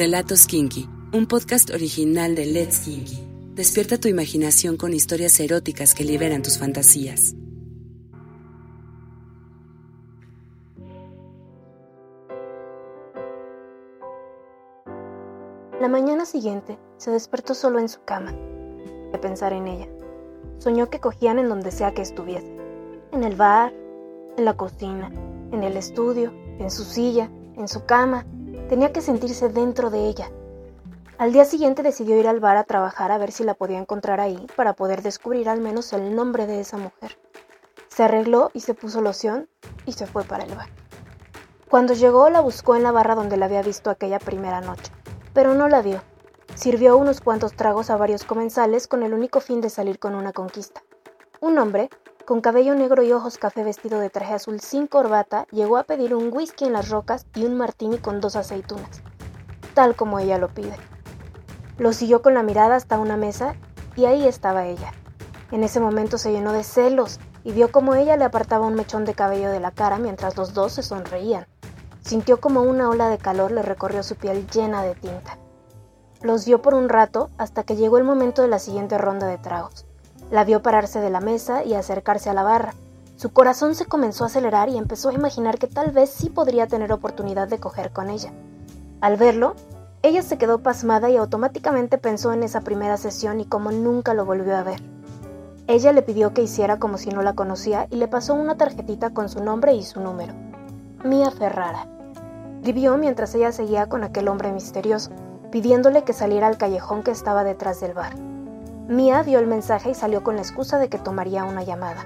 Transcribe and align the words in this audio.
Relatos 0.00 0.46
Kinky, 0.46 0.88
un 1.12 1.26
podcast 1.26 1.68
original 1.68 2.34
de 2.34 2.46
Let's 2.46 2.78
Kinky. 2.78 3.18
Despierta 3.54 3.98
tu 3.98 4.08
imaginación 4.08 4.78
con 4.78 4.94
historias 4.94 5.38
eróticas 5.40 5.94
que 5.94 6.04
liberan 6.04 6.40
tus 6.40 6.56
fantasías. 6.56 7.34
La 15.78 15.88
mañana 15.88 16.24
siguiente 16.24 16.78
se 16.96 17.10
despertó 17.10 17.52
solo 17.52 17.78
en 17.78 17.90
su 17.90 18.02
cama, 18.02 18.32
de 19.12 19.18
pensar 19.18 19.52
en 19.52 19.68
ella. 19.68 19.88
Soñó 20.60 20.88
que 20.88 21.00
cogían 21.00 21.38
en 21.38 21.50
donde 21.50 21.70
sea 21.70 21.92
que 21.92 22.00
estuviese, 22.00 22.50
en 23.12 23.22
el 23.22 23.36
bar, 23.36 23.74
en 24.38 24.46
la 24.46 24.56
cocina, 24.56 25.12
en 25.52 25.62
el 25.62 25.76
estudio, 25.76 26.32
en 26.58 26.70
su 26.70 26.84
silla, 26.84 27.30
en 27.58 27.68
su 27.68 27.84
cama. 27.84 28.24
Tenía 28.70 28.92
que 28.92 29.00
sentirse 29.00 29.48
dentro 29.48 29.90
de 29.90 30.06
ella. 30.06 30.30
Al 31.18 31.32
día 31.32 31.44
siguiente 31.44 31.82
decidió 31.82 32.16
ir 32.20 32.28
al 32.28 32.38
bar 32.38 32.56
a 32.56 32.62
trabajar 32.62 33.10
a 33.10 33.18
ver 33.18 33.32
si 33.32 33.42
la 33.42 33.54
podía 33.54 33.80
encontrar 33.80 34.20
ahí 34.20 34.46
para 34.54 34.74
poder 34.74 35.02
descubrir 35.02 35.48
al 35.48 35.60
menos 35.60 35.92
el 35.92 36.14
nombre 36.14 36.46
de 36.46 36.60
esa 36.60 36.76
mujer. 36.76 37.18
Se 37.88 38.04
arregló 38.04 38.52
y 38.54 38.60
se 38.60 38.74
puso 38.74 39.00
loción 39.00 39.48
y 39.86 39.94
se 39.94 40.06
fue 40.06 40.22
para 40.22 40.44
el 40.44 40.54
bar. 40.54 40.68
Cuando 41.68 41.94
llegó 41.94 42.30
la 42.30 42.40
buscó 42.42 42.76
en 42.76 42.84
la 42.84 42.92
barra 42.92 43.16
donde 43.16 43.36
la 43.36 43.46
había 43.46 43.62
visto 43.62 43.90
aquella 43.90 44.20
primera 44.20 44.60
noche, 44.60 44.92
pero 45.34 45.54
no 45.54 45.66
la 45.66 45.82
vio. 45.82 46.00
Sirvió 46.54 46.96
unos 46.96 47.20
cuantos 47.20 47.54
tragos 47.54 47.90
a 47.90 47.96
varios 47.96 48.22
comensales 48.22 48.86
con 48.86 49.02
el 49.02 49.14
único 49.14 49.40
fin 49.40 49.60
de 49.60 49.68
salir 49.68 49.98
con 49.98 50.14
una 50.14 50.32
conquista. 50.32 50.84
Un 51.40 51.58
hombre 51.58 51.90
con 52.30 52.42
cabello 52.42 52.76
negro 52.76 53.02
y 53.02 53.10
ojos 53.10 53.38
café 53.38 53.64
vestido 53.64 53.98
de 53.98 54.08
traje 54.08 54.34
azul 54.34 54.60
sin 54.60 54.86
corbata, 54.86 55.48
llegó 55.50 55.78
a 55.78 55.82
pedir 55.82 56.14
un 56.14 56.32
whisky 56.32 56.64
en 56.64 56.74
las 56.74 56.88
rocas 56.88 57.26
y 57.34 57.44
un 57.44 57.56
martini 57.56 57.98
con 57.98 58.20
dos 58.20 58.36
aceitunas, 58.36 59.02
tal 59.74 59.96
como 59.96 60.20
ella 60.20 60.38
lo 60.38 60.46
pide. 60.46 60.76
Lo 61.76 61.92
siguió 61.92 62.22
con 62.22 62.34
la 62.34 62.44
mirada 62.44 62.76
hasta 62.76 63.00
una 63.00 63.16
mesa 63.16 63.56
y 63.96 64.04
ahí 64.04 64.28
estaba 64.28 64.66
ella. 64.66 64.92
En 65.50 65.64
ese 65.64 65.80
momento 65.80 66.18
se 66.18 66.30
llenó 66.30 66.52
de 66.52 66.62
celos 66.62 67.18
y 67.42 67.50
vio 67.50 67.72
como 67.72 67.96
ella 67.96 68.16
le 68.16 68.26
apartaba 68.26 68.64
un 68.64 68.74
mechón 68.74 69.04
de 69.04 69.14
cabello 69.14 69.50
de 69.50 69.58
la 69.58 69.72
cara 69.72 69.98
mientras 69.98 70.36
los 70.36 70.54
dos 70.54 70.74
se 70.74 70.84
sonreían. 70.84 71.48
Sintió 72.00 72.40
como 72.40 72.62
una 72.62 72.90
ola 72.90 73.08
de 73.08 73.18
calor 73.18 73.50
le 73.50 73.62
recorrió 73.62 74.04
su 74.04 74.14
piel 74.14 74.46
llena 74.46 74.84
de 74.84 74.94
tinta. 74.94 75.36
Los 76.22 76.46
vio 76.46 76.62
por 76.62 76.74
un 76.74 76.88
rato 76.88 77.30
hasta 77.38 77.64
que 77.64 77.74
llegó 77.74 77.98
el 77.98 78.04
momento 78.04 78.40
de 78.40 78.46
la 78.46 78.60
siguiente 78.60 78.98
ronda 78.98 79.26
de 79.26 79.38
tragos. 79.38 79.84
La 80.30 80.44
vio 80.44 80.62
pararse 80.62 81.00
de 81.00 81.10
la 81.10 81.20
mesa 81.20 81.64
y 81.64 81.74
acercarse 81.74 82.30
a 82.30 82.34
la 82.34 82.44
barra. 82.44 82.74
Su 83.16 83.32
corazón 83.32 83.74
se 83.74 83.86
comenzó 83.86 84.24
a 84.24 84.28
acelerar 84.28 84.68
y 84.68 84.78
empezó 84.78 85.08
a 85.08 85.12
imaginar 85.12 85.58
que 85.58 85.66
tal 85.66 85.90
vez 85.90 86.08
sí 86.08 86.30
podría 86.30 86.68
tener 86.68 86.92
oportunidad 86.92 87.48
de 87.48 87.58
coger 87.58 87.90
con 87.90 88.08
ella. 88.08 88.32
Al 89.00 89.16
verlo, 89.16 89.56
ella 90.02 90.22
se 90.22 90.38
quedó 90.38 90.62
pasmada 90.62 91.10
y 91.10 91.16
automáticamente 91.16 91.98
pensó 91.98 92.32
en 92.32 92.44
esa 92.44 92.60
primera 92.60 92.96
sesión 92.96 93.40
y 93.40 93.44
como 93.44 93.72
nunca 93.72 94.14
lo 94.14 94.24
volvió 94.24 94.56
a 94.56 94.62
ver. 94.62 94.80
Ella 95.66 95.92
le 95.92 96.02
pidió 96.02 96.32
que 96.32 96.42
hiciera 96.42 96.78
como 96.78 96.96
si 96.96 97.10
no 97.10 97.22
la 97.22 97.34
conocía 97.34 97.86
y 97.90 97.96
le 97.96 98.08
pasó 98.08 98.34
una 98.34 98.56
tarjetita 98.56 99.10
con 99.10 99.28
su 99.28 99.42
nombre 99.42 99.74
y 99.74 99.82
su 99.82 100.00
número. 100.00 100.32
Mía 101.04 101.30
Ferrara. 101.30 101.86
Vivió 102.62 102.96
mientras 102.96 103.34
ella 103.34 103.52
seguía 103.52 103.88
con 103.88 104.04
aquel 104.04 104.28
hombre 104.28 104.52
misterioso, 104.52 105.10
pidiéndole 105.50 106.04
que 106.04 106.12
saliera 106.12 106.46
al 106.46 106.56
callejón 106.56 107.02
que 107.02 107.10
estaba 107.10 107.42
detrás 107.42 107.80
del 107.80 107.94
bar. 107.94 108.14
Mia 108.90 109.22
vio 109.22 109.38
el 109.38 109.46
mensaje 109.46 109.90
y 109.90 109.94
salió 109.94 110.24
con 110.24 110.34
la 110.34 110.42
excusa 110.42 110.80
de 110.80 110.88
que 110.88 110.98
tomaría 110.98 111.44
una 111.44 111.62
llamada. 111.62 112.04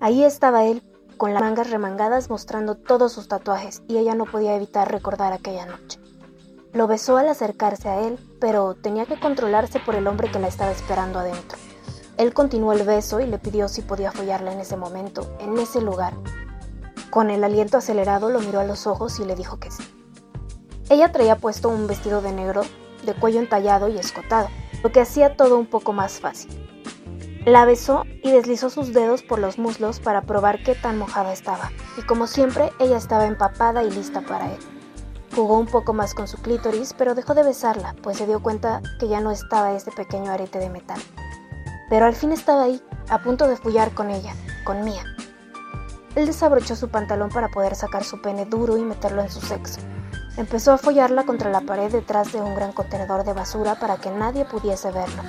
Ahí 0.00 0.24
estaba 0.24 0.64
él, 0.64 0.82
con 1.16 1.32
las 1.32 1.40
mangas 1.40 1.70
remangadas 1.70 2.28
mostrando 2.28 2.74
todos 2.74 3.12
sus 3.12 3.28
tatuajes, 3.28 3.84
y 3.86 3.96
ella 3.96 4.16
no 4.16 4.24
podía 4.24 4.56
evitar 4.56 4.90
recordar 4.90 5.32
aquella 5.32 5.64
noche. 5.64 6.00
Lo 6.72 6.88
besó 6.88 7.18
al 7.18 7.28
acercarse 7.28 7.88
a 7.88 8.00
él, 8.00 8.18
pero 8.40 8.74
tenía 8.74 9.06
que 9.06 9.20
controlarse 9.20 9.78
por 9.78 9.94
el 9.94 10.08
hombre 10.08 10.28
que 10.28 10.40
la 10.40 10.48
estaba 10.48 10.72
esperando 10.72 11.20
adentro. 11.20 11.56
Él 12.16 12.34
continuó 12.34 12.72
el 12.72 12.82
beso 12.82 13.20
y 13.20 13.28
le 13.28 13.38
pidió 13.38 13.68
si 13.68 13.82
podía 13.82 14.10
follarla 14.10 14.52
en 14.52 14.58
ese 14.58 14.76
momento, 14.76 15.36
en 15.38 15.56
ese 15.56 15.80
lugar. 15.80 16.14
Con 17.10 17.30
el 17.30 17.44
aliento 17.44 17.76
acelerado 17.76 18.28
lo 18.28 18.40
miró 18.40 18.58
a 18.58 18.64
los 18.64 18.88
ojos 18.88 19.20
y 19.20 19.24
le 19.24 19.36
dijo 19.36 19.60
que 19.60 19.70
sí. 19.70 19.84
Ella 20.90 21.12
traía 21.12 21.36
puesto 21.36 21.68
un 21.68 21.86
vestido 21.86 22.22
de 22.22 22.32
negro, 22.32 22.62
de 23.04 23.14
cuello 23.14 23.38
entallado 23.38 23.86
y 23.86 23.98
escotado 23.98 24.48
lo 24.86 24.92
que 24.92 25.00
hacía 25.00 25.36
todo 25.36 25.58
un 25.58 25.66
poco 25.66 25.92
más 25.92 26.20
fácil. 26.20 26.48
La 27.44 27.64
besó 27.64 28.04
y 28.22 28.30
deslizó 28.30 28.70
sus 28.70 28.92
dedos 28.92 29.24
por 29.24 29.40
los 29.40 29.58
muslos 29.58 29.98
para 29.98 30.22
probar 30.22 30.62
qué 30.62 30.76
tan 30.76 30.96
mojada 30.96 31.32
estaba, 31.32 31.72
y 31.98 32.02
como 32.02 32.28
siempre 32.28 32.70
ella 32.78 32.96
estaba 32.96 33.26
empapada 33.26 33.82
y 33.82 33.90
lista 33.90 34.20
para 34.20 34.52
él. 34.52 34.60
Jugó 35.34 35.58
un 35.58 35.66
poco 35.66 35.92
más 35.92 36.14
con 36.14 36.28
su 36.28 36.36
clítoris, 36.36 36.94
pero 36.96 37.16
dejó 37.16 37.34
de 37.34 37.42
besarla, 37.42 37.96
pues 38.00 38.18
se 38.18 38.28
dio 38.28 38.40
cuenta 38.40 38.80
que 39.00 39.08
ya 39.08 39.20
no 39.20 39.32
estaba 39.32 39.72
ese 39.72 39.90
pequeño 39.90 40.30
arete 40.30 40.60
de 40.60 40.70
metal. 40.70 41.00
Pero 41.90 42.06
al 42.06 42.14
fin 42.14 42.30
estaba 42.30 42.62
ahí, 42.62 42.80
a 43.08 43.20
punto 43.24 43.48
de 43.48 43.56
follar 43.56 43.90
con 43.92 44.10
ella, 44.10 44.36
con 44.62 44.84
Mía. 44.84 45.02
Él 46.14 46.26
desabrochó 46.26 46.76
su 46.76 46.90
pantalón 46.90 47.30
para 47.30 47.48
poder 47.48 47.74
sacar 47.74 48.04
su 48.04 48.22
pene 48.22 48.46
duro 48.46 48.76
y 48.76 48.82
meterlo 48.82 49.20
en 49.20 49.30
su 49.30 49.40
sexo. 49.40 49.80
Empezó 50.36 50.72
a 50.72 50.78
follarla 50.78 51.24
contra 51.24 51.50
la 51.50 51.62
pared 51.62 51.90
detrás 51.90 52.32
de 52.32 52.42
un 52.42 52.54
gran 52.54 52.72
contenedor 52.72 53.24
de 53.24 53.32
basura 53.32 53.78
para 53.78 53.96
que 53.96 54.10
nadie 54.10 54.44
pudiese 54.44 54.90
verlo. 54.90 55.22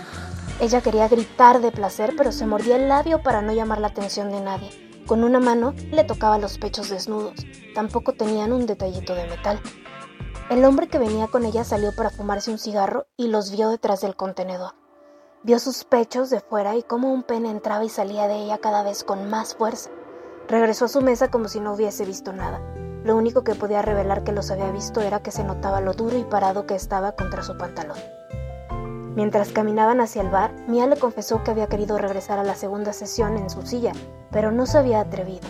Ella 0.59 0.81
quería 0.81 1.07
gritar 1.07 1.61
de 1.61 1.71
placer, 1.71 2.13
pero 2.17 2.31
se 2.31 2.45
mordía 2.45 2.75
el 2.75 2.89
labio 2.89 3.21
para 3.21 3.41
no 3.41 3.53
llamar 3.53 3.79
la 3.79 3.87
atención 3.87 4.31
de 4.31 4.41
nadie. 4.41 5.03
Con 5.07 5.23
una 5.23 5.39
mano 5.39 5.73
le 5.91 6.03
tocaba 6.03 6.37
los 6.37 6.57
pechos 6.57 6.89
desnudos. 6.89 7.35
Tampoco 7.73 8.13
tenían 8.13 8.51
un 8.51 8.65
detallito 8.65 9.15
de 9.15 9.27
metal. 9.27 9.61
El 10.49 10.65
hombre 10.65 10.87
que 10.87 10.99
venía 10.99 11.27
con 11.27 11.45
ella 11.45 11.63
salió 11.63 11.95
para 11.95 12.09
fumarse 12.09 12.51
un 12.51 12.57
cigarro 12.57 13.07
y 13.15 13.27
los 13.27 13.51
vio 13.51 13.69
detrás 13.69 14.01
del 14.01 14.17
contenedor. 14.17 14.73
Vio 15.43 15.59
sus 15.59 15.85
pechos 15.85 16.29
de 16.29 16.41
fuera 16.41 16.75
y 16.75 16.83
cómo 16.83 17.13
un 17.13 17.23
pene 17.23 17.49
entraba 17.49 17.85
y 17.85 17.89
salía 17.89 18.27
de 18.27 18.43
ella 18.43 18.57
cada 18.57 18.83
vez 18.83 19.05
con 19.05 19.29
más 19.29 19.55
fuerza. 19.55 19.89
Regresó 20.49 20.85
a 20.85 20.89
su 20.89 21.01
mesa 21.01 21.31
como 21.31 21.47
si 21.47 21.61
no 21.61 21.73
hubiese 21.73 22.03
visto 22.03 22.33
nada. 22.33 22.61
Lo 23.07 23.15
único 23.15 23.45
que 23.45 23.55
podía 23.55 23.81
revelar 23.81 24.25
que 24.25 24.33
los 24.33 24.51
había 24.51 24.69
visto 24.69 24.99
era 24.99 25.21
que 25.21 25.31
se 25.31 25.45
notaba 25.45 25.79
lo 25.79 25.93
duro 25.93 26.17
y 26.17 26.25
parado 26.25 26.65
que 26.65 26.75
estaba 26.75 27.13
contra 27.13 27.41
su 27.41 27.57
pantalón. 27.57 27.95
Mientras 29.15 29.53
caminaban 29.53 30.01
hacia 30.01 30.21
el 30.21 30.29
bar, 30.29 30.51
Mia 30.67 30.87
le 30.87 30.97
confesó 30.97 31.41
que 31.41 31.51
había 31.51 31.67
querido 31.67 31.97
regresar 31.97 32.37
a 32.37 32.43
la 32.43 32.53
segunda 32.53 32.91
sesión 32.91 33.37
en 33.37 33.49
su 33.49 33.65
silla, 33.65 33.93
pero 34.29 34.51
no 34.51 34.65
se 34.65 34.79
había 34.79 34.99
atrevido. 34.99 35.47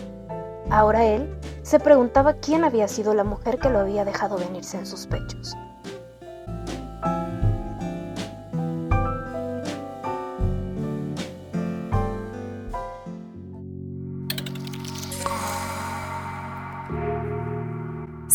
Ahora 0.70 1.04
él 1.04 1.36
se 1.64 1.80
preguntaba 1.80 2.34
quién 2.34 2.62
había 2.62 2.86
sido 2.86 3.12
la 3.12 3.24
mujer 3.24 3.58
que 3.58 3.70
lo 3.70 3.80
había 3.80 4.04
dejado 4.04 4.38
venirse 4.38 4.78
en 4.78 4.86
sus 4.86 5.08
pechos. 5.08 5.56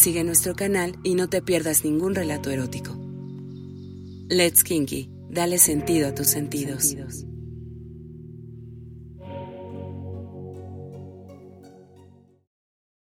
Sigue 0.03 0.25
nuestro 0.25 0.53
canal 0.53 0.99
y 1.05 1.15
no 1.15 1.29
te 1.29 1.41
pierdas 1.41 1.85
ningún 1.85 2.13
relato 2.13 2.51
erótico. 2.51 2.93
Let's 4.27 4.65
Kinky, 4.65 5.09
dale 5.29 5.57
sentido 5.57 6.09
a 6.09 6.13
tus 6.13 6.27
sentidos. 6.27 6.93